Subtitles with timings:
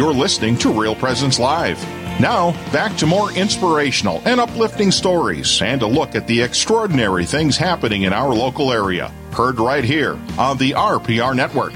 [0.00, 1.78] You're listening to Real Presence Live.
[2.18, 7.58] Now, back to more inspirational and uplifting stories and a look at the extraordinary things
[7.58, 9.12] happening in our local area.
[9.32, 11.74] Heard right here on the RPR Network.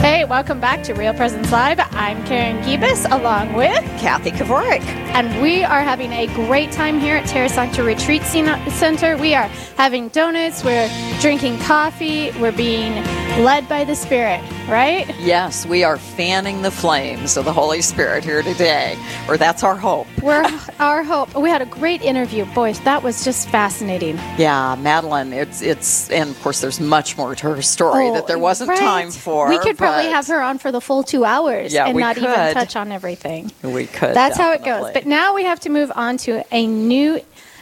[0.00, 1.78] Hey, welcome back to Real Presence Live.
[1.78, 4.80] I'm Karen Gibas along with Kathy Kavorik.
[5.18, 9.16] And we are having a great time here at Terra Sancta Retreat Center.
[9.16, 10.88] We are having donuts, we're
[11.20, 12.94] drinking coffee, we're being
[13.42, 15.12] led by the Spirit, right?
[15.18, 18.96] Yes, we are fanning the flames of the Holy Spirit here today,
[19.28, 20.06] or that's our hope.
[20.22, 20.44] We're
[20.80, 21.34] our hope.
[21.36, 22.44] We had a great interview.
[22.46, 24.16] Boys, that was just fascinating.
[24.36, 28.26] Yeah, Madeline, it's it's and of course there's much more to her story Oh, that
[28.26, 28.78] there wasn't right.
[28.78, 29.48] time for.
[29.48, 32.30] We could probably have her on for the full two hours Yeah, and not even
[32.52, 33.50] touch on everything.
[33.62, 34.14] We could.
[34.14, 34.92] That's how it goes.
[34.92, 37.20] But now we have to move on to a new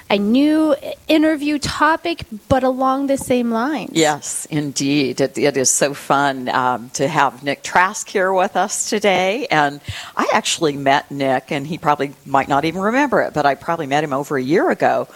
[0.09, 0.74] a new
[1.09, 3.91] interview topic, but along the same lines.
[3.92, 5.20] Yes, indeed.
[5.20, 9.46] It, it is so fun um, to have Nick Trask here with us today.
[9.51, 9.80] And
[10.16, 13.88] I actually met Nick, and he probably might not even remember it, but I probably
[13.88, 15.09] met him over a year ago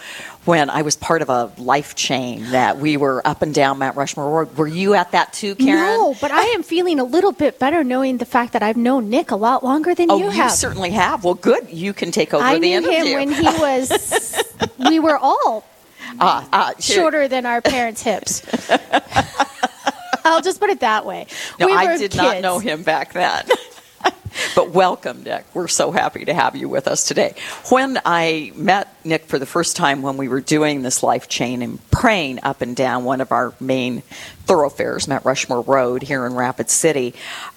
[0.45, 3.95] when I was part of a life chain that we were up and down Mount
[3.95, 4.57] Rushmore Road.
[4.57, 5.81] Were you at that too, Karen?
[5.83, 9.09] No, but I am feeling a little bit better knowing the fact that I've known
[9.09, 10.51] Nick a lot longer than Oh, you you, have.
[10.51, 11.23] You certainly have.
[11.23, 11.69] Well, good.
[11.69, 14.43] You can take over I the knew him when he was.
[14.79, 15.63] we were all
[16.19, 18.41] ah, here- shorter than our parents' hips.
[20.23, 21.27] I'll just put it that way.
[21.59, 23.45] No, we I did not know him back then.
[24.55, 25.45] but welcome, Nick.
[25.53, 27.35] We're so happy to have you with us today.
[27.69, 31.61] When I met Nick for the first time when we were doing this life chain
[31.61, 34.01] and praying up and down one of our main
[34.45, 37.13] thoroughfares, Mount Rushmore Road here in Rapid City,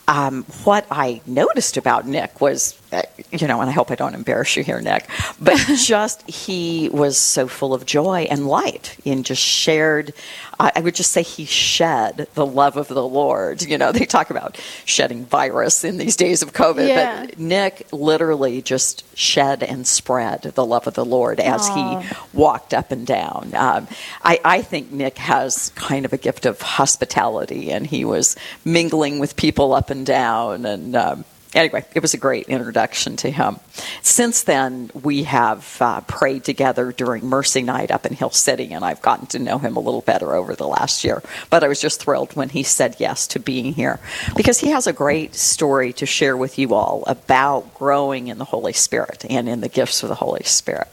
[0.06, 4.14] um, what I noticed about Nick was, uh, you know, and I hope I don't
[4.14, 5.09] embarrass you here, Nick,
[5.41, 10.12] but just he was so full of joy and light and just shared.
[10.61, 13.62] I I would just say he shed the love of the Lord.
[13.62, 17.25] You know, they talk about shedding virus in these days of COVID, Yeah.
[17.27, 21.98] but Nick literally just shed and spread the love of the Lord as he
[22.33, 23.50] walked up and down.
[23.55, 23.89] Um,
[24.22, 29.18] I, I think Nick has kind of a gift of hospitality, and he was mingling
[29.18, 30.67] with people up and down.
[30.67, 31.24] And um,
[31.55, 33.58] anyway, it was a great introduction to him.
[34.02, 38.84] Since then, we have uh, prayed together during Mercy Night up in Hill City, and
[38.84, 41.22] I've gotten to know him a little better over the last year.
[41.51, 44.01] But I was just thrilled when he said yes to being here
[44.36, 48.45] because he has a great story to share with you all about growing in the
[48.45, 50.89] Holy Spirit and in the gifts of the Holy Spirit.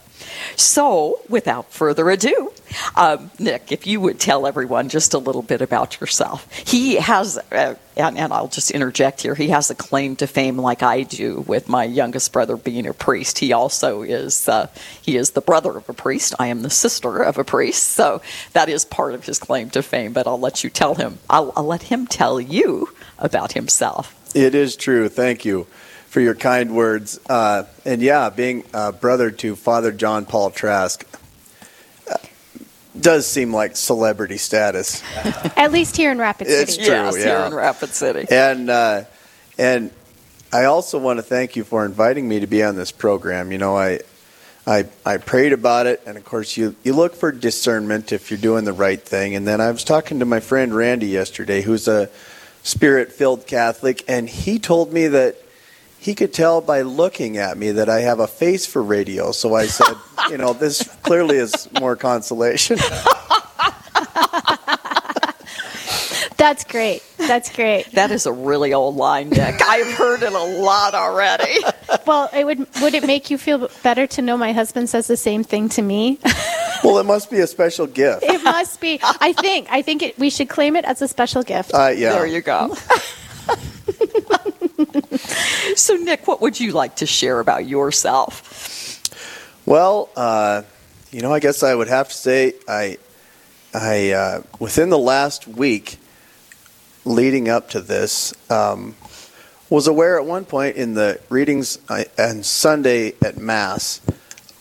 [0.56, 2.52] So, without further ado,
[2.96, 6.52] um, Nick, if you would tell everyone just a little bit about yourself.
[6.54, 10.58] He has, uh, and, and I'll just interject here, he has a claim to fame
[10.58, 13.40] like I do with my youngest brother being a priest.
[13.40, 14.68] He also is, uh,
[15.02, 16.36] he is the brother of a priest.
[16.40, 17.84] I am the sister of a priest.
[17.84, 18.22] So
[18.54, 21.54] that is part of his claim to fame, but I'll let you tell him, I'll,
[21.56, 22.90] I'll let him tell you
[23.20, 24.16] about himself.
[24.34, 25.10] It is true.
[25.10, 25.68] Thank you
[26.12, 27.22] for your kind words.
[27.30, 31.06] Uh, and yeah, being uh, brother to Father John Paul Trask
[32.12, 32.18] uh,
[33.00, 35.02] does seem like celebrity status.
[35.56, 36.62] At least here in Rapid City.
[36.64, 38.28] It's true, yes, here in Rapid City.
[38.30, 39.06] And uh,
[39.58, 39.90] and
[40.52, 43.54] I also want to thank you for inviting me to be on this program.
[43.54, 44.02] You know, I
[44.68, 48.38] I I prayed about it, and of course, you you look for discernment if you're
[48.38, 49.34] doing the right thing.
[49.34, 52.10] And then I was talking to my friend Randy yesterday, who's a
[52.64, 55.38] spirit-filled Catholic, and he told me that
[56.02, 59.32] he could tell by looking at me that I have a face for radio.
[59.32, 59.96] So I said,
[60.32, 62.80] you know, this clearly is more consolation.
[66.38, 67.04] That's great.
[67.20, 67.92] That's great.
[67.92, 69.62] That is a really old line, Nick.
[69.62, 71.60] I've heard it a lot already.
[72.08, 75.18] Well, it would would it make you feel better to know my husband says the
[75.18, 76.20] same thing to me?
[76.84, 78.24] well, it must be a special gift.
[78.24, 79.00] It must be.
[79.04, 79.68] I think.
[79.70, 81.74] I think it, we should claim it as a special gift.
[81.74, 82.14] Uh, yeah.
[82.14, 82.76] There you go.
[85.76, 89.00] so, Nick, what would you like to share about yourself?
[89.66, 90.64] Well, uh,
[91.12, 92.98] you know, I guess I would have to say I,
[93.74, 95.98] I uh, within the last week
[97.06, 98.96] leading up to this, um,
[99.70, 104.02] was aware at one point in the readings uh, on Sunday at Mass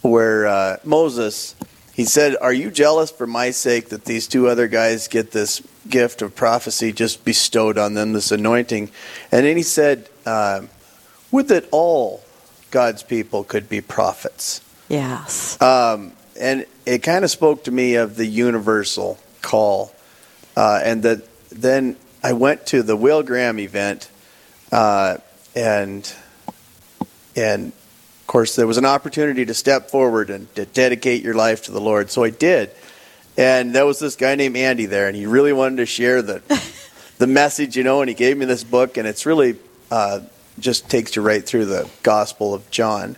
[0.03, 1.55] where uh, Moses
[1.93, 5.61] he said, "Are you jealous for my sake that these two other guys get this
[5.89, 8.91] gift of prophecy just bestowed on them, this anointing?"
[9.33, 10.63] And then he said, uh,
[11.31, 12.23] "Would that all
[12.71, 15.61] God's people could be prophets." Yes.
[15.63, 19.95] Um, and it kind of spoke to me of the universal call.
[20.57, 24.11] Uh, and that then I went to the Will Graham event,
[24.73, 25.19] uh,
[25.55, 26.13] and
[27.37, 31.65] and of course there was an opportunity to step forward and to dedicate your life
[31.65, 32.11] to the Lord.
[32.11, 32.71] So I did,
[33.37, 36.43] and there was this guy named Andy there, and he really wanted to share the
[37.19, 39.57] the message, you know, and he gave me this book, and it's really
[39.91, 40.21] uh,
[40.59, 43.17] just takes you right through the Gospel of John,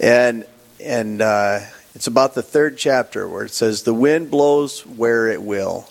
[0.00, 0.46] and
[0.80, 1.60] and uh,
[1.94, 5.88] it's about the third chapter where it says the wind blows where it will.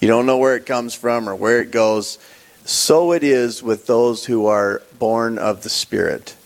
[0.00, 2.18] You don't know where it comes from or where it goes.
[2.64, 6.36] So it is with those who are born of the Spirit.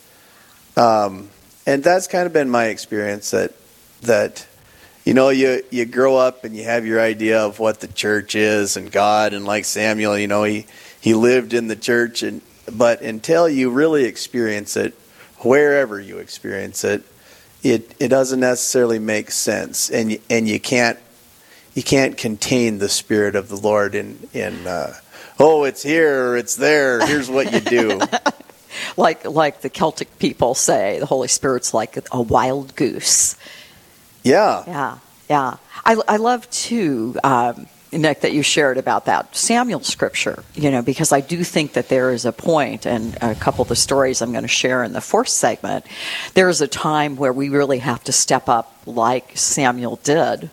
[0.76, 1.30] Um,
[1.66, 3.52] and that's kind of been my experience that
[4.02, 4.46] that
[5.04, 8.34] you know you you grow up and you have your idea of what the church
[8.34, 10.66] is and God and like Samuel you know he
[11.00, 14.94] he lived in the church and but until you really experience it
[15.38, 17.04] wherever you experience it
[17.62, 19.90] it it doesn't necessarily make sense.
[19.90, 20.98] And you, and you can't
[21.74, 24.94] you can't contain the spirit of the Lord in in uh,
[25.38, 27.04] oh it's here it's there.
[27.06, 28.00] Here's what you do.
[28.96, 33.36] Like like the Celtic people say, the Holy Spirit's like a wild goose.
[34.22, 34.98] Yeah Yeah,
[35.28, 35.56] yeah.
[35.84, 40.44] I, I love too, um, Nick, that you shared about that Samuel scripture.
[40.54, 43.68] You know, because I do think that there is a point, and a couple of
[43.68, 45.84] the stories I'm going to share in the fourth segment.
[46.34, 50.48] There is a time where we really have to step up, like Samuel did,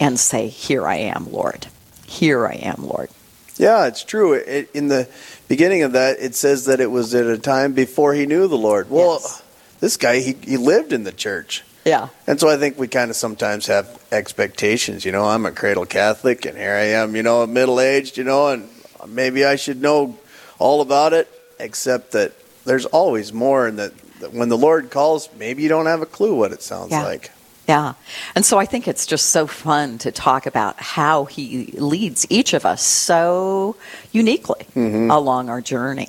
[0.00, 1.66] and say, "Here I am, Lord.
[2.06, 3.08] Here I am, Lord."
[3.56, 4.32] Yeah, it's true.
[4.32, 5.06] It, in the
[5.46, 8.56] beginning of that, it says that it was at a time before he knew the
[8.56, 8.88] Lord.
[8.90, 9.42] Well, Yes.
[9.80, 11.62] this guy, he, he lived in the church.
[11.84, 12.08] Yeah.
[12.26, 15.04] And so I think we kind of sometimes have expectations.
[15.04, 18.24] You know, I'm a cradle Catholic, and here I am, you know, middle aged, you
[18.24, 18.68] know, and
[19.08, 20.18] maybe I should know
[20.58, 21.28] all about it,
[21.58, 22.32] except that
[22.64, 26.06] there's always more, and that, that when the Lord calls, maybe you don't have a
[26.06, 27.04] clue what it sounds Yeah.
[27.04, 27.30] like.
[27.66, 27.94] Yeah.
[28.34, 32.52] And so I think it's just so fun to talk about how he leads each
[32.52, 33.76] of us so
[34.10, 35.08] uniquely mm-hmm.
[35.10, 36.08] along our journey.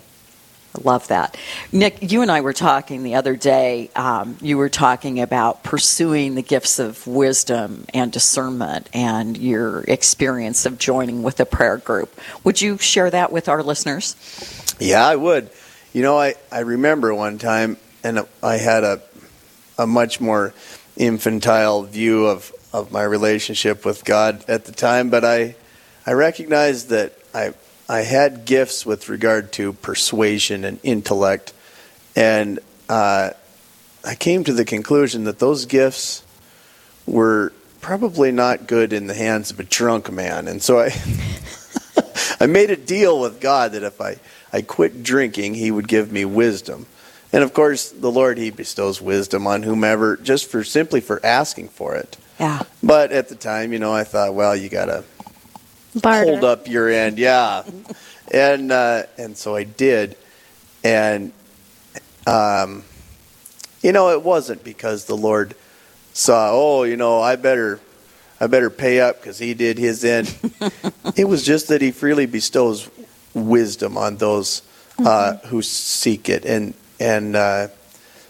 [0.82, 1.38] Love that.
[1.72, 3.90] Nick, you and I were talking the other day.
[3.96, 10.66] Um, you were talking about pursuing the gifts of wisdom and discernment and your experience
[10.66, 12.18] of joining with a prayer group.
[12.44, 14.16] Would you share that with our listeners?
[14.80, 15.50] Yeah, I would.
[15.94, 19.02] You know, I, I remember one time, and I had a
[19.78, 20.54] a much more
[20.96, 25.56] infantile view of, of my relationship with God at the time, but I
[26.06, 27.54] I recognized that I
[27.92, 31.52] I had gifts with regard to persuasion and intellect,
[32.16, 32.58] and
[32.88, 33.32] uh,
[34.06, 36.24] I came to the conclusion that those gifts
[37.06, 37.52] were
[37.82, 40.92] probably not good in the hands of a drunk man, and so I.
[42.40, 44.16] I made a deal with God that if I,
[44.52, 46.88] I quit drinking, He would give me wisdom.
[47.32, 51.68] And of course, the Lord, He bestows wisdom on whomever just for simply for asking
[51.68, 52.18] for it.
[52.40, 52.64] Yeah.
[52.82, 55.04] But at the time, you know, I thought, well, you got to
[55.96, 56.32] Barter.
[56.32, 57.64] hold up your end, yeah.
[58.34, 60.16] and uh, and so I did,
[60.84, 61.34] and
[62.28, 62.84] um,
[63.82, 65.56] you know, it wasn't because the Lord
[66.14, 67.80] saw, oh, you know, I better,
[68.40, 70.34] I better pay up because He did His end.
[71.16, 72.90] it was just that He freely bestows
[73.34, 74.62] wisdom on those
[75.00, 77.68] uh, who seek it, and and uh,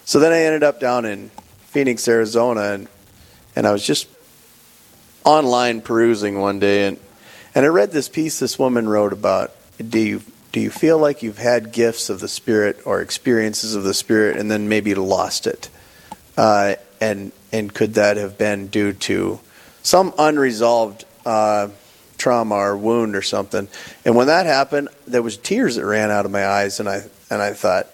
[0.06, 1.30] so then I ended up down in
[1.66, 2.88] Phoenix, Arizona, and
[3.56, 4.08] and I was just
[5.26, 6.98] online perusing one day, and
[7.54, 10.22] and I read this piece this woman wrote about do you
[10.52, 14.38] do you feel like you've had gifts of the spirit or experiences of the spirit
[14.38, 15.70] and then maybe lost it,
[16.38, 19.40] uh, and and could that have been due to
[19.82, 21.70] some unresolved uh,
[22.18, 23.68] trauma or wound or something?
[24.06, 27.04] And when that happened, there was tears that ran out of my eyes, and I
[27.30, 27.88] and I thought,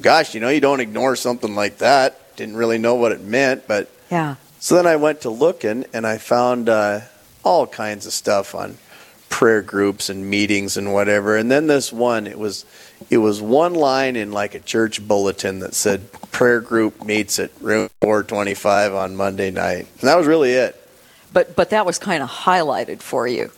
[0.00, 2.36] gosh, you know, you don't ignore something like that.
[2.36, 4.34] Didn't really know what it meant, but Yeah.
[4.60, 7.00] so then I went to looking and I found uh,
[7.42, 8.76] all kinds of stuff on
[9.28, 11.36] prayer groups and meetings and whatever.
[11.36, 12.64] And then this one, it was
[13.10, 17.50] it was one line in like a church bulletin that said prayer group meets at
[17.60, 19.86] room 425 on Monday night.
[20.00, 20.80] And that was really it.
[21.32, 23.50] But but that was kind of highlighted for you.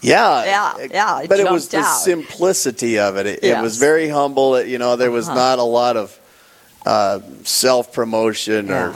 [0.00, 1.98] Yeah, Yeah, yeah, it But it was jumped the out.
[2.00, 3.24] simplicity of it.
[3.26, 4.56] It, it was very humble.
[4.56, 5.34] It, you know, there was Uh-huh.
[5.34, 6.18] not a lot of
[6.84, 8.94] uh, self promotion or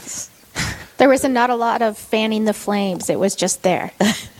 [0.97, 3.09] There was not a lot of fanning the flames.
[3.09, 3.91] It was just there.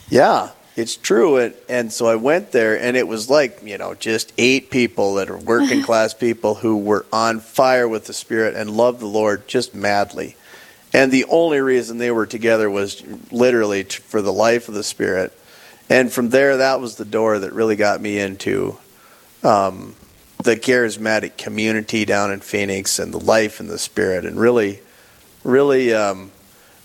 [0.09, 0.49] Yeah,
[0.79, 1.37] it's true.
[1.37, 5.15] And, and so I went there, and it was like, you know, just eight people
[5.15, 9.05] that are working class people who were on fire with the Spirit and loved the
[9.05, 10.35] Lord just madly.
[10.93, 14.83] And the only reason they were together was literally t- for the life of the
[14.83, 15.33] Spirit.
[15.89, 18.77] And from there, that was the door that really got me into
[19.43, 19.95] um,
[20.43, 24.79] the charismatic community down in Phoenix and the life and the Spirit, and really,
[25.43, 26.31] really um,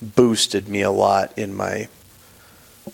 [0.02, 1.88] boosted me a lot in my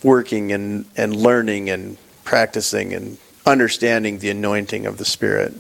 [0.03, 5.55] working and, and learning and practicing and understanding the anointing of the Spirit.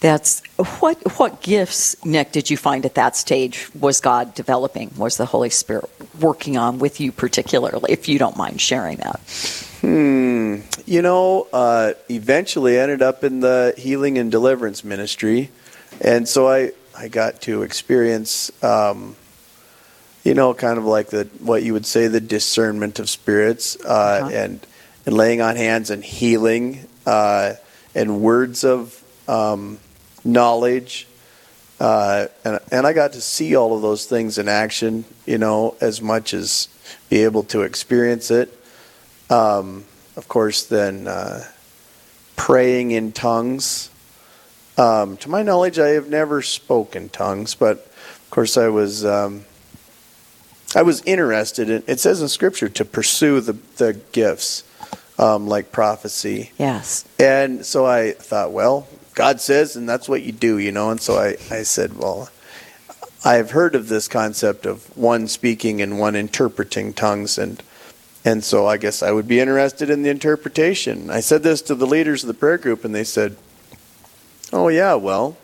[0.00, 0.42] That's
[0.80, 4.90] what what gifts, Nick, did you find at that stage was God developing?
[4.96, 9.20] Was the Holy Spirit working on with you particularly, if you don't mind sharing that?
[9.80, 10.56] Hmm.
[10.86, 15.52] You know, uh, eventually I ended up in the healing and deliverance ministry,
[16.00, 19.14] and so I I got to experience, um,
[20.24, 23.88] you know, kind of like the what you would say the discernment of spirits, uh,
[23.88, 24.30] uh-huh.
[24.32, 24.66] and
[25.04, 27.54] and laying on hands and healing, uh,
[27.94, 29.78] and words of um,
[30.24, 31.06] knowledge.
[31.80, 35.76] Uh, and, and I got to see all of those things in action, you know,
[35.80, 36.68] as much as
[37.10, 38.56] be able to experience it.
[39.28, 41.44] Um, of course, then uh,
[42.36, 43.90] praying in tongues.
[44.78, 49.44] Um, to my knowledge, I have never spoken tongues, but of course, I was um,
[50.74, 51.82] I was interested in.
[51.86, 54.64] It says in Scripture to pursue the the gifts,
[55.18, 56.52] um, like prophecy.
[56.58, 57.04] Yes.
[57.18, 60.90] And so I thought, well, God says, and that's what you do, you know.
[60.90, 62.30] And so I I said, well.
[63.24, 67.62] I've heard of this concept of one speaking and one interpreting tongues, and
[68.24, 71.10] and so I guess I would be interested in the interpretation.
[71.10, 73.36] I said this to the leaders of the prayer group, and they said,
[74.52, 75.36] Oh, yeah, well,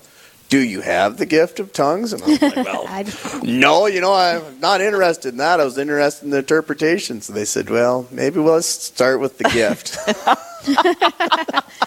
[0.48, 2.12] do you have the gift of tongues?
[2.12, 3.04] And I was like, Well,
[3.42, 5.60] no, you know, I'm not interested in that.
[5.60, 7.20] I was interested in the interpretation.
[7.20, 9.98] So they said, Well, maybe let's start with the gift.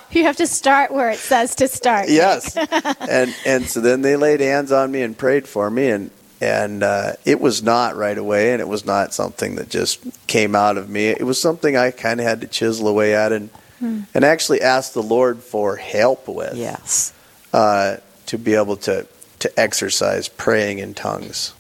[0.11, 2.09] you have to start where it says to start.
[2.09, 2.55] Yes.
[2.55, 6.81] and, and so then they laid hands on me and prayed for me, and and
[6.81, 10.75] uh, it was not right away, and it was not something that just came out
[10.75, 11.09] of me.
[11.09, 14.01] It was something I kind of had to chisel away at, and hmm.
[14.15, 16.55] and actually ask the Lord for help with.
[16.55, 17.13] Yes,
[17.53, 17.97] uh,
[18.31, 19.05] to be able to
[19.39, 21.53] to exercise praying in tongues.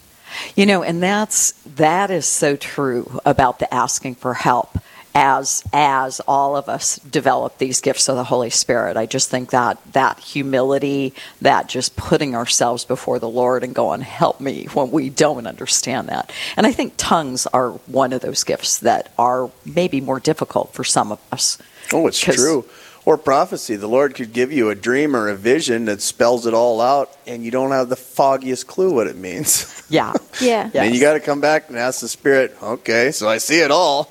[0.55, 4.77] You know, and that's that is so true about the asking for help
[5.13, 8.95] as as all of us develop these gifts of the Holy Spirit.
[8.95, 13.99] I just think that that humility, that just putting ourselves before the Lord and going,
[13.99, 16.31] "Help me," when we don't understand that.
[16.55, 20.85] And I think tongues are one of those gifts that are maybe more difficult for
[20.85, 21.57] some of us.
[21.91, 22.63] Oh, it's true.
[23.03, 23.75] Or prophecy.
[23.75, 27.09] The Lord could give you a dream or a vision that spells it all out,
[27.25, 29.77] and you don't have the foggiest clue what it means.
[29.89, 30.13] Yeah.
[30.39, 30.69] yeah.
[30.73, 30.85] Yes.
[30.85, 33.71] And you got to come back and ask the Spirit, okay, so I see it
[33.71, 34.09] all.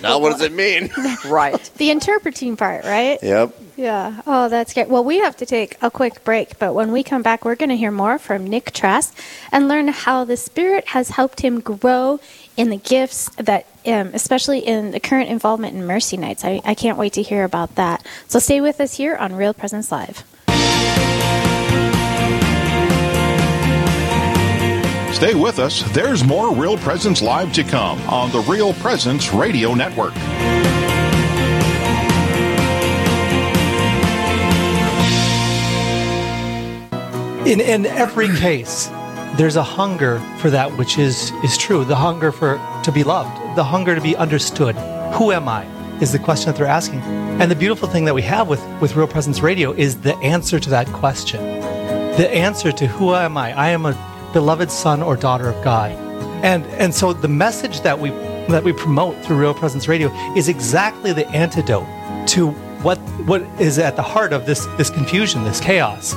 [0.00, 0.90] Now, what does it mean?
[1.26, 1.70] right.
[1.76, 3.18] The interpreting part, right?
[3.22, 3.54] Yep.
[3.76, 4.22] Yeah.
[4.26, 4.88] Oh, that's great.
[4.88, 7.70] Well, we have to take a quick break, but when we come back, we're going
[7.70, 9.16] to hear more from Nick Trask
[9.50, 12.20] and learn how the Spirit has helped him grow
[12.56, 16.44] in the gifts that, um, especially in the current involvement in Mercy Nights.
[16.44, 18.06] I, I can't wait to hear about that.
[18.28, 20.24] So stay with us here on Real Presence Live.
[25.22, 25.82] Stay with us.
[25.92, 30.16] There's more Real Presence Live to come on the Real Presence Radio Network.
[37.46, 38.88] In, in every case,
[39.36, 43.56] there's a hunger for that which is, is true the hunger for to be loved,
[43.56, 44.74] the hunger to be understood.
[45.14, 45.64] Who am I?
[46.00, 46.98] Is the question that they're asking.
[46.98, 50.58] And the beautiful thing that we have with, with Real Presence Radio is the answer
[50.58, 51.40] to that question.
[52.16, 53.56] The answer to who am I?
[53.56, 55.92] I am a beloved son or daughter of God.
[56.42, 58.10] And and so the message that we
[58.48, 61.86] that we promote through Real Presence Radio is exactly the antidote
[62.28, 62.50] to
[62.82, 66.14] what what is at the heart of this this confusion, this chaos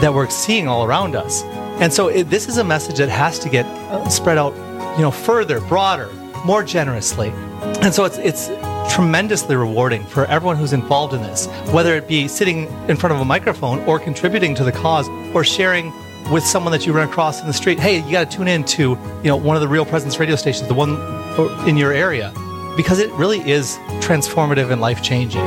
[0.00, 1.42] that we're seeing all around us.
[1.80, 4.54] And so it, this is a message that has to get uh, spread out,
[4.96, 6.08] you know, further, broader,
[6.44, 7.30] more generously.
[7.82, 8.48] And so it's it's
[8.92, 13.20] tremendously rewarding for everyone who's involved in this, whether it be sitting in front of
[13.20, 15.92] a microphone or contributing to the cause or sharing
[16.30, 18.64] with someone that you run across in the street, hey, you got to tune in
[18.64, 20.98] to you know one of the Real Presence radio stations, the one
[21.68, 22.32] in your area,
[22.76, 25.46] because it really is transformative and life changing.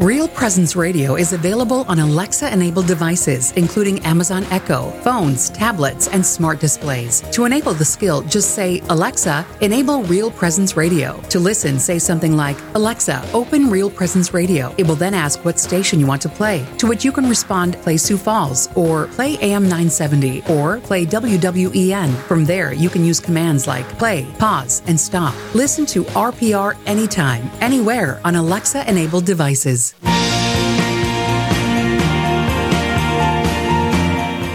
[0.00, 6.24] Real Presence Radio is available on Alexa enabled devices, including Amazon Echo, phones, tablets, and
[6.24, 7.20] smart displays.
[7.32, 11.20] To enable the skill, just say, Alexa, enable Real Presence Radio.
[11.30, 14.72] To listen, say something like, Alexa, open Real Presence Radio.
[14.78, 17.74] It will then ask what station you want to play, to which you can respond,
[17.82, 22.14] play Sioux Falls, or play AM 970, or play WWEN.
[22.28, 25.34] From there, you can use commands like play, pause, and stop.
[25.56, 29.87] Listen to RPR anytime, anywhere on Alexa enabled devices.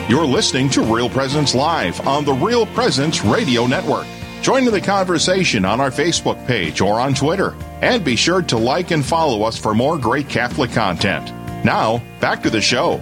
[0.10, 4.06] You're listening to Real Presence Live on the Real Presence Radio Network.
[4.42, 7.56] Join in the conversation on our Facebook page or on Twitter.
[7.82, 11.32] And be sure to like and follow us for more great Catholic content.
[11.66, 12.98] Now, back to the show.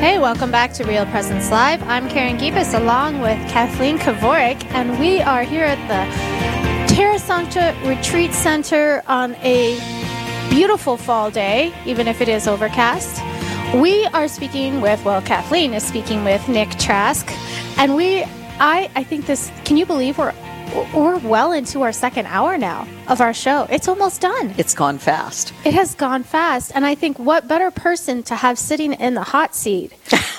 [0.00, 1.82] Hey, welcome back to Real Presence Live.
[1.82, 7.76] I'm Karen Gibas along with Kathleen Kavorik, and we are here at the Terra Sancta
[7.84, 9.99] Retreat Center on a
[10.50, 13.22] beautiful fall day, even if it is overcast.
[13.74, 17.30] We are speaking with, well, Kathleen is speaking with Nick Trask,
[17.78, 18.24] and we,
[18.58, 20.34] I, I think this, can you believe we're,
[20.92, 23.66] we're well into our second hour now of our show.
[23.70, 24.52] It's almost done.
[24.58, 25.52] It's gone fast.
[25.64, 26.72] It has gone fast.
[26.74, 29.92] And I think what better person to have sitting in the hot seat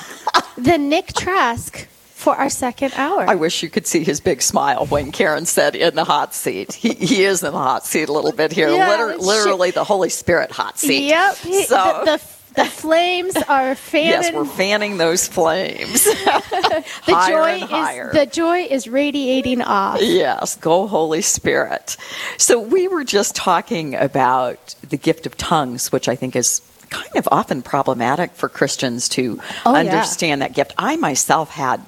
[0.57, 1.87] than Nick Trask
[2.21, 3.25] for our second hour?
[3.29, 6.73] I wish you could see his big smile when Karen said in the hot seat.
[6.73, 8.69] He, he is in the hot seat a little bit here.
[8.69, 11.07] Yeah, Liter- literally the Holy Spirit hot seat.
[11.09, 11.35] Yep.
[11.37, 12.23] He- So- the, the,
[12.63, 14.09] the flames are fanning.
[14.11, 16.03] Yes, we're fanning those flames.
[16.03, 18.07] the higher joy and higher.
[18.09, 19.99] is the joy is radiating off.
[20.01, 21.95] Yes, go Holy Spirit.
[22.37, 27.15] So we were just talking about the gift of tongues, which I think is kind
[27.15, 29.79] of often problematic for Christians to Oh, yeah.
[29.79, 30.73] understand that gift.
[30.77, 31.81] I myself had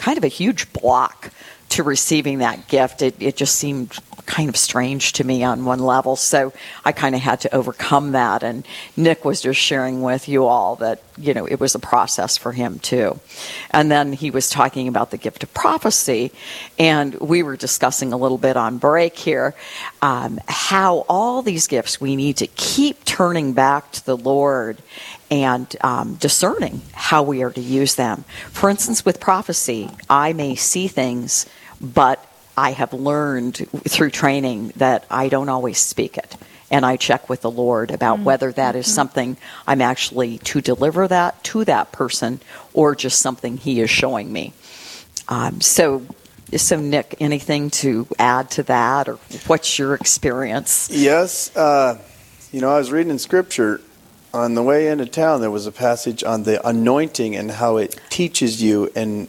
[0.00, 1.30] kind of a huge block
[1.68, 3.00] to receiving that gift.
[3.00, 6.16] It, it just seemed kind of strange to me on one level.
[6.16, 6.52] So
[6.84, 8.42] I kind of had to overcome that.
[8.42, 8.66] And
[8.96, 12.52] Nick was just sharing with you all that, you know, it was a process for
[12.52, 13.20] him too.
[13.70, 16.32] And then he was talking about the gift of prophecy.
[16.78, 19.54] And we were discussing a little bit on break here
[20.02, 24.78] um, how all these gifts we need to keep turning back to the Lord
[25.30, 28.24] and um, discerning how we are to use them.
[28.50, 31.46] For instance, with prophecy, I may see things,
[31.80, 32.24] but
[32.56, 33.56] I have learned
[33.88, 36.36] through training that I don't always speak it.
[36.72, 41.08] And I check with the Lord about whether that is something I'm actually to deliver
[41.08, 42.40] that to that person
[42.72, 44.52] or just something He is showing me.
[45.28, 46.06] Um, so,
[46.56, 49.14] so Nick, anything to add to that, or
[49.46, 50.88] what's your experience?
[50.92, 51.98] Yes, uh,
[52.52, 53.80] you know, I was reading in Scripture
[54.32, 55.40] on the way into town.
[55.40, 58.90] There was a passage on the anointing and how it teaches you.
[58.94, 59.28] And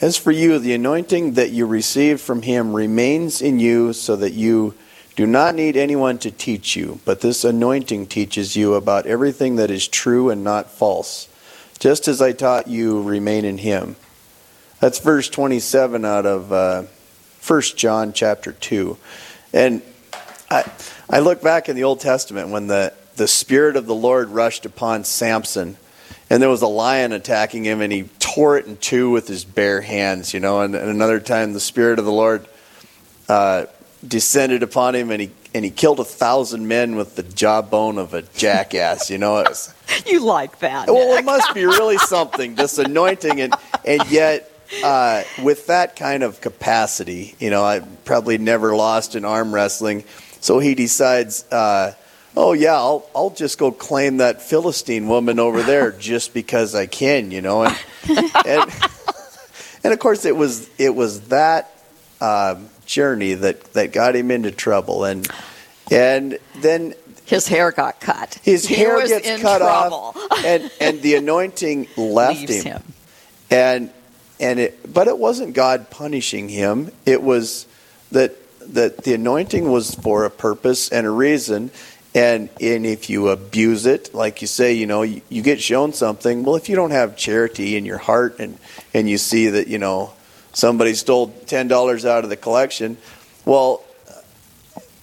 [0.00, 4.32] as for you, the anointing that you received from Him remains in you, so that
[4.32, 4.74] you
[5.14, 7.00] do not need anyone to teach you.
[7.04, 11.28] But this anointing teaches you about everything that is true and not false.
[11.78, 13.96] Just as I taught you, remain in Him.
[14.80, 16.84] That's verse 27 out of uh,
[17.46, 18.96] 1 John chapter 2.
[19.52, 19.82] And
[20.50, 20.70] I,
[21.08, 24.66] I look back in the Old Testament when the, the Spirit of the Lord rushed
[24.66, 25.76] upon Samson,
[26.30, 29.44] and there was a lion attacking him, and he tore it in two with his
[29.44, 30.62] bare hands, you know.
[30.62, 32.46] And, and another time, the Spirit of the Lord
[33.28, 33.66] uh,
[34.06, 38.14] descended upon him, and he and he killed a thousand men with the jawbone of
[38.14, 39.38] a jackass, you know.
[39.38, 39.74] It was,
[40.06, 40.88] You like that?
[40.88, 44.50] well, it must be really something, this anointing, and and yet
[44.82, 50.04] uh, with that kind of capacity, you know, I probably never lost in arm wrestling,
[50.40, 51.92] so he decides, uh,
[52.36, 56.86] oh yeah, I'll I'll just go claim that Philistine woman over there just because I
[56.86, 57.76] can, you know, and
[58.46, 58.70] and,
[59.84, 61.70] and of course it was it was that
[62.20, 65.28] um, journey that that got him into trouble, and
[65.90, 68.38] and then His hair got cut.
[68.42, 70.14] his He hair gets cut trouble.
[70.16, 72.64] off, and and the anointing left him.
[72.64, 72.82] him.
[73.50, 73.90] and
[74.40, 76.90] and it but it wasn't God punishing him.
[77.06, 77.66] It was
[78.12, 78.36] that
[78.74, 81.70] that the anointing was for a purpose and a reason.
[82.14, 85.94] And and if you abuse it, like you say, you know, you, you get shown
[85.94, 86.44] something.
[86.44, 88.58] Well, if you don't have charity in your heart, and
[88.92, 90.12] and you see that you know
[90.52, 92.98] somebody stole ten dollars out of the collection,
[93.46, 93.82] well,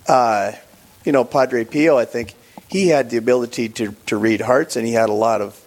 [0.07, 0.51] uh,
[1.03, 2.35] you know, Padre Pio, I think
[2.67, 5.59] he had the ability to, to read hearts, and he had a lot of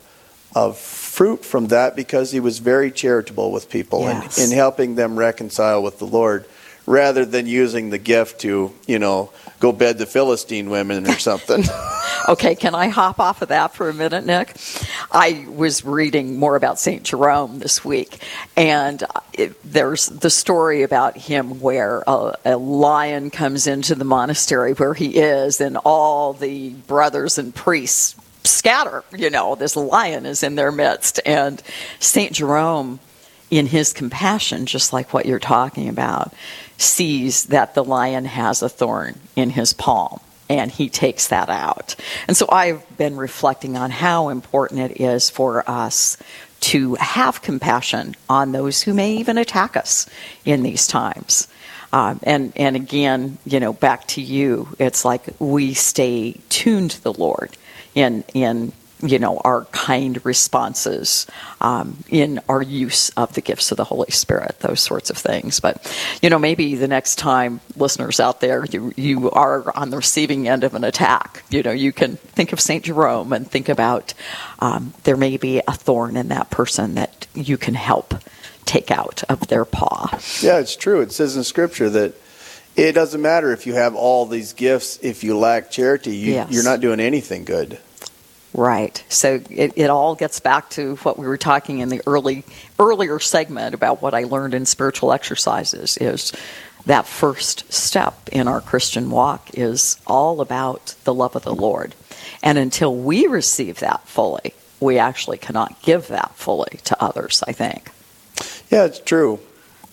[0.55, 4.38] of fruit from that because he was very charitable with people Yes.
[4.38, 6.44] and in helping them reconcile with the Lord,
[6.87, 11.64] rather than using the gift to, you know, go bed the Philistine women or something.
[12.29, 14.57] Okay, can I hop off of that for a minute, Nick?
[15.11, 17.05] I was reading more about St.
[17.05, 18.18] Jerome this week,
[18.57, 24.72] and it, there's the story about him where a, a lion comes into the monastery
[24.75, 29.05] where he is, and all the brothers and priests scatter.
[29.16, 31.62] You know, this lion is in their midst, and
[32.01, 32.33] St.
[32.33, 32.98] Jerome
[33.53, 36.33] in his compassion, just like what you're talking about,
[36.79, 41.95] sees that the lion has a thorn in his palm and he takes that out.
[42.27, 46.17] And so I've been reflecting on how important it is for us
[46.61, 50.09] to have compassion on those who may even attack us
[50.47, 51.47] in these times.
[51.93, 57.03] Um, and and again, you know, back to you, it's like we stay tuned to
[57.03, 57.55] the Lord
[57.95, 61.27] in in you know, our kind responses
[61.61, 65.59] um, in our use of the gifts of the Holy Spirit, those sorts of things.
[65.59, 65.85] But,
[66.23, 70.49] you know, maybe the next time, listeners out there, you, you are on the receiving
[70.49, 72.85] end of an attack, you know, you can think of St.
[72.85, 74.15] Jerome and think about
[74.61, 78.15] um, there may be a thorn in that person that you can help
[78.65, 80.09] take out of their paw.
[80.41, 81.01] Yeah, it's true.
[81.01, 82.15] It says in Scripture that
[82.77, 86.53] it doesn't matter if you have all these gifts, if you lack charity, you, Yes.
[86.53, 87.79] you're not doing anything good.
[88.55, 89.03] Right.
[89.09, 92.45] So it, it all gets back to what we were talking in the early
[92.79, 96.33] earlier segment about what I learned in spiritual exercises is
[96.85, 101.95] that first step in our Christian walk is all about the love of the Lord.
[102.43, 107.53] And until we receive that fully, we actually cannot give that fully to others, I
[107.53, 107.91] think.
[108.71, 109.41] Yeah, it's true.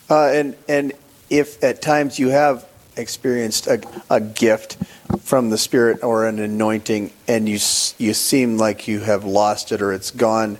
[0.09, 0.93] Uh, and and
[1.29, 2.65] if at times you have
[2.99, 4.77] experienced a, a gift
[5.21, 7.57] from the Spirit or an anointing, and you
[7.97, 10.57] you seem like you have lost it or it's gone,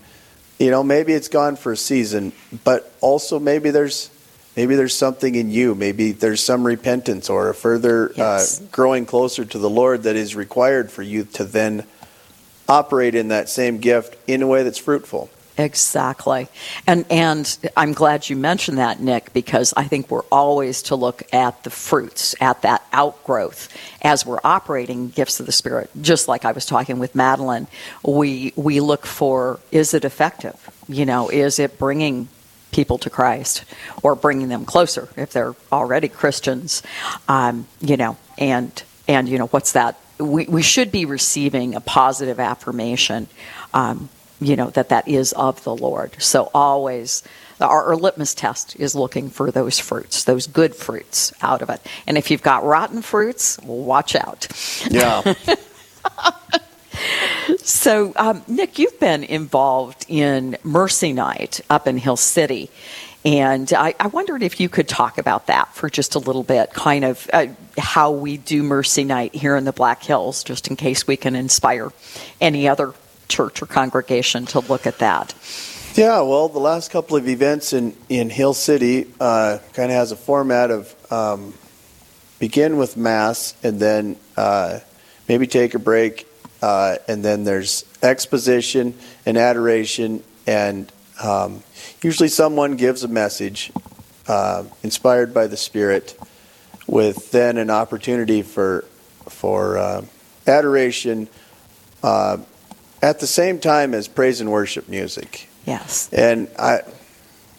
[0.58, 2.32] you know, maybe it's gone for a season,
[2.64, 4.10] but also maybe there's
[4.56, 5.76] maybe there's something in you.
[5.76, 8.60] Maybe there's some repentance or a further Yes.
[8.62, 11.84] uh, growing closer to the Lord that is required for you to then
[12.68, 15.30] operate in that same gift in a way that's fruitful.
[15.60, 16.48] Exactly.
[16.88, 21.22] And and I'm glad you mentioned that, Nick, because I think we're always to look
[21.34, 23.68] at the fruits, at that outgrowth
[24.02, 25.90] as we're operating gifts of the Spirit.
[26.00, 27.68] Just like I was talking with Madeline,
[28.06, 30.56] we we look for is it effective?
[30.88, 32.30] You know, is it bringing
[32.72, 33.66] people to Christ
[34.02, 36.84] or bringing them closer if they're already Christians?
[37.28, 40.00] Um, you know, and and you know what's that?
[40.20, 43.28] We we should be receiving a positive affirmation.
[43.74, 44.08] Um,
[44.40, 46.22] you know that that is of the lord.
[46.22, 47.24] So always
[47.60, 51.82] our, our litmus test is looking for those fruits those good fruits out of it.
[52.08, 54.48] And if you've got rotten fruits well, watch out.
[54.90, 55.34] Yeah.
[57.58, 62.70] so um, nick you've been involved in mercy night up in hill city.
[63.26, 66.72] And I, I wondered if you could talk about that for just a little bit,
[66.72, 67.48] kind of uh,
[67.78, 71.36] how we do Mercy Night here in the Black Hills, just in case we can
[71.36, 71.92] inspire
[72.40, 72.94] any other
[73.30, 75.34] church or congregation to look at that.
[75.96, 80.12] Yeah, well, the last couple of events in, in Hill City uh, kind of has
[80.12, 81.54] a format of um,
[82.40, 84.80] begin with Mass and then uh,
[85.28, 86.28] maybe take a break,
[86.62, 88.94] uh, and then there's exposition
[89.26, 91.64] and adoration, and um,
[92.02, 93.72] usually someone gives a message
[94.28, 96.18] uh, inspired by the Spirit,
[96.88, 98.86] with then an opportunity for
[99.28, 100.06] for uh,
[100.48, 101.28] adoration
[102.04, 102.38] uh,
[103.02, 105.50] at the same time as praise and worship music.
[105.66, 106.12] Yes.
[106.12, 106.82] And I,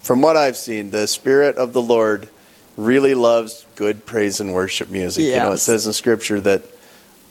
[0.02, 2.28] from what I've seen, the Spirit of the Lord
[2.76, 5.24] really loves good praise and worship music.
[5.24, 6.62] You know, it says in Scripture that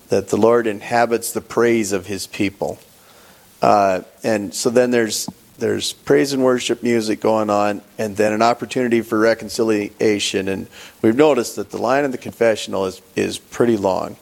[0.10, 2.80] that the Lord inhabits the praise of His people.
[3.62, 8.42] Uh, and so then there's there's praise and worship music going on, and then an
[8.42, 10.48] opportunity for reconciliation.
[10.48, 10.68] And
[11.02, 14.18] we've noticed that the line in the confessional is is pretty long,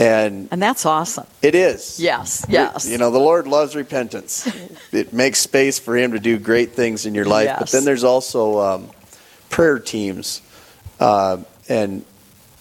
[0.00, 1.26] and And that's awesome.
[1.42, 2.00] it is.
[2.00, 2.88] Yes, yes.
[2.88, 4.50] You know, the Lord loves repentance.
[4.92, 7.54] it makes space for Him to do great things in your life.
[7.58, 8.90] But then there's also um,
[9.50, 10.40] prayer teams
[10.98, 12.04] uh, and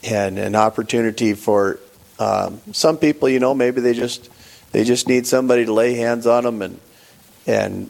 [0.03, 1.79] and an opportunity for
[2.19, 3.29] um, some people.
[3.29, 4.29] You know, maybe they just
[4.73, 6.79] they just need somebody to lay hands on them and
[7.47, 7.89] and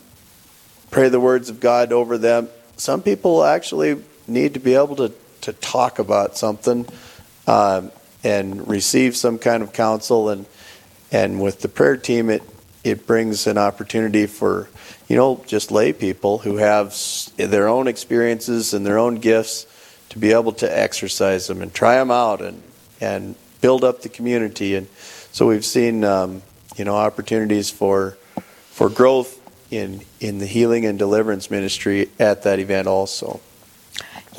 [0.92, 2.50] pray the words of God over them.
[2.78, 6.86] Some people actually need to be able to to talk about something
[7.48, 7.92] um,
[8.24, 10.46] and receive some kind of counsel and
[11.12, 12.44] and with the prayer team it
[12.84, 14.70] it brings an opportunity for
[15.08, 16.96] you know just lay people who have
[17.38, 19.66] their own experiences and their own gifts
[20.10, 22.62] to be able to exercise them and try them out and
[23.02, 24.76] and build up the community.
[24.76, 24.88] And
[25.32, 26.42] so we've seen um,
[26.76, 28.18] you know opportunities for
[28.72, 29.40] for growth
[29.72, 33.40] in in the healing and deliverance ministry at that event also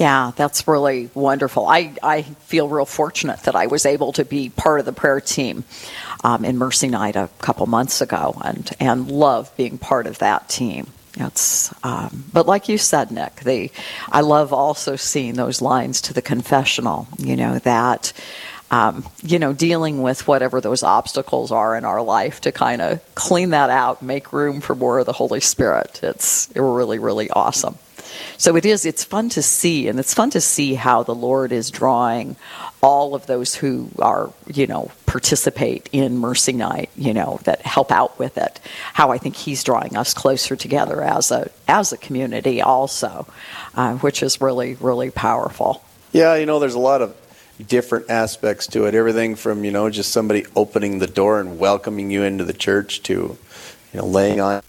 [0.00, 1.66] Yeah, that's really wonderful.
[1.66, 5.20] I, I feel real fortunate that I was able to be part of the prayer
[5.20, 5.64] team
[6.24, 10.48] um, in Mercy Night a couple months ago and, and love being part of that
[10.48, 10.86] team.
[11.18, 13.70] It's, um, but like you said, Nick, the,
[14.10, 18.14] I love also seeing those lines to the confessional, you know, that,
[18.70, 23.02] um, you know, dealing with whatever those obstacles are in our life to kind of
[23.14, 26.00] clean that out, make room for more of the Holy Spirit.
[26.02, 27.76] It's really, really awesome.
[28.36, 31.52] So it is, it's fun to see, and it's fun to see how the Lord
[31.52, 32.36] is drawing
[32.82, 37.92] all of those who are, you know, participate in Mercy Night, you know, that help
[37.92, 38.60] out with it.
[38.92, 43.26] How I think He's drawing us closer together as a as a community, also,
[43.74, 45.84] uh, which is really really powerful.
[46.12, 47.14] Yeah, you know, there's a lot of
[47.66, 48.94] different aspects to it.
[48.94, 53.02] Everything from you know just somebody opening the door and welcoming you into the church
[53.04, 53.12] to
[53.92, 54.62] you know laying on.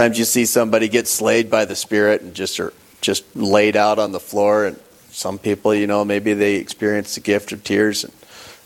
[0.00, 3.98] Sometimes you see somebody get slayed by the Spirit and just are just laid out
[3.98, 8.04] on the floor, and some people, you know, maybe they experience the gift of tears,
[8.04, 8.12] and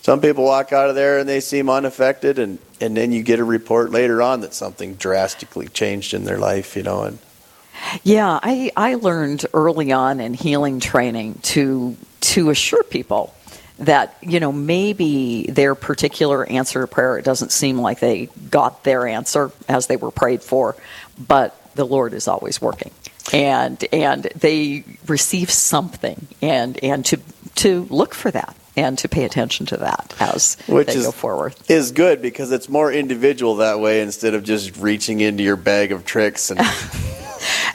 [0.01, 3.39] some people walk out of there and they seem unaffected, and and then you get
[3.39, 7.19] a report later on that something drastically changed in their life, you know, and
[8.03, 13.35] Yeah, I, I learned early on in healing training to to assure people
[13.79, 18.83] that you know maybe their particular answer to prayer it doesn't seem like they got
[18.83, 20.75] their answer as they were prayed for,
[21.17, 22.91] but the Lord is always working,
[23.33, 27.19] and and they receive something, and and to
[27.55, 31.11] to look for that and to pay attention to that as which they is go
[31.11, 31.55] forward.
[31.67, 35.91] is good because it's more individual that way instead of just reaching into your bag
[35.91, 36.59] of tricks and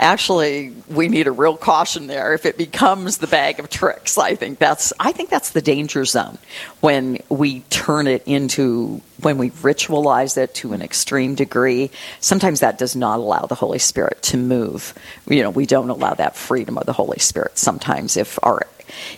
[0.01, 2.35] actually we need a real caution there.
[2.35, 6.05] If it becomes the bag of tricks i think that's i think that's the danger
[6.05, 6.39] zone
[6.81, 11.91] when we turn it into when we ritualize it to an extreme degree.
[12.21, 14.95] Sometimes that does not allow the holy spirit to move.
[15.29, 18.67] You know we don't allow that freedom of the holy spirit sometimes if our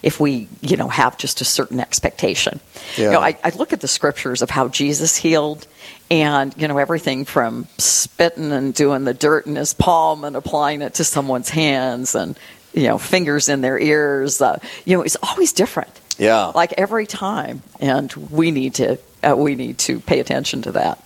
[0.02, 2.60] if we you know have just a certain expectation.
[2.96, 3.06] Yeah.
[3.06, 5.66] you know I, I look at the scriptures of how jesus healed
[6.10, 10.82] and you know everything from spitting and doing the dirt in his palm and applying
[10.82, 12.38] it to someone's hands and
[12.74, 16.00] you know fingers in their ears uh, you know it's always different.
[16.18, 16.52] Yeah.
[16.54, 17.62] Like every time.
[17.80, 21.02] And we need to uh, we need to pay attention to that.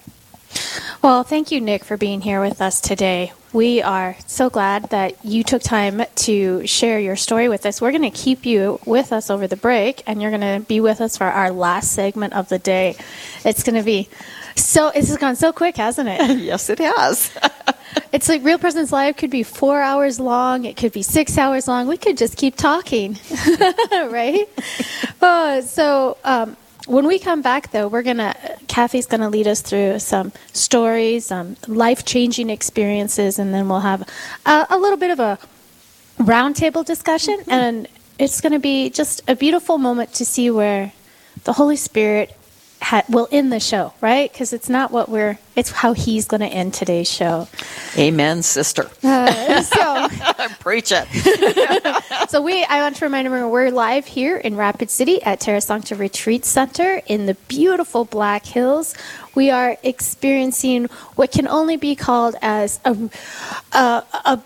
[1.02, 3.32] Well, thank you, Nick, for being here with us today.
[3.56, 7.80] We are so glad that you took time to share your story with us.
[7.80, 10.78] We're going to keep you with us over the break, and you're going to be
[10.78, 12.96] with us for our last segment of the day.
[13.46, 14.10] It's going to be
[14.56, 16.38] so, this has gone so quick, hasn't it?
[16.38, 17.30] yes it has
[18.12, 21.66] It's like Real Presence Live could be four hours long, it could be six hours
[21.66, 21.86] long.
[21.86, 23.18] We could just keep talking,
[23.90, 24.46] right?
[25.22, 28.34] Uh, so, um, when we come back, though, we're gonna
[28.68, 34.08] Kathy's gonna lead us through some stories, um, life changing experiences, and then we'll have
[34.46, 35.38] a, a little bit of a
[36.18, 40.92] roundtable discussion, and it's gonna be just a beautiful moment to see where
[41.44, 42.35] the Holy Spirit
[42.82, 44.30] ha- will end the show, right?
[44.30, 47.48] Because it's not what we're, it's how He's gonna end today's show.
[47.96, 50.08] amen sister Uh, so.
[50.60, 51.06] preach it
[52.28, 55.60] So we, I want to remind everyone, we're live here in Rapid City at Terra
[55.60, 58.94] Sancta Retreat Center in the beautiful Black Hills.
[59.34, 62.96] We are experiencing what can only be called as a,
[63.72, 64.38] a, a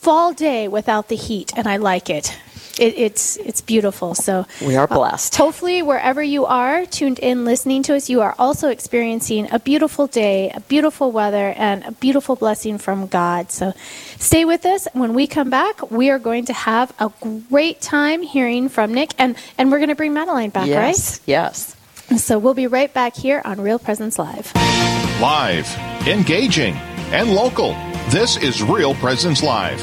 [0.00, 2.36] fall day without the heat, and I like it.
[2.78, 4.14] It, it's it's beautiful.
[4.14, 8.20] So we are uh, blessed Hopefully, wherever you are tuned in listening to us, you
[8.20, 13.50] are also experiencing a beautiful day, a beautiful weather, and a beautiful blessing from God.
[13.50, 13.72] So
[14.18, 14.88] stay with us.
[14.92, 17.10] When we come back, we are going to have a
[17.50, 21.76] great time hearing from Nick, and, and we're going to bring Madeline back, yes yes
[22.10, 22.20] right?
[22.20, 24.52] So we'll be right back here on Real Presence Live.
[25.20, 25.66] Live,
[26.06, 26.74] engaging,
[27.12, 27.72] and local.
[28.10, 29.82] This is Real Presence Live,